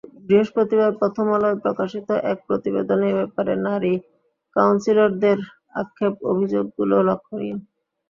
বৃহস্পতিবার 0.21 0.91
প্রথমআলোয় 0.99 1.57
প্রকাশিত 1.63 2.07
এক 2.31 2.37
প্রতিবেদনে 2.47 3.07
এ 3.09 3.17
ব্যাপারে 3.19 3.53
নারী 3.67 3.93
কাউন্সিলরদের 4.55 5.37
আক্ষেপ 5.81 6.13
অভিযোগগুলো 6.31 6.95
লক্ষণীয়। 7.09 7.57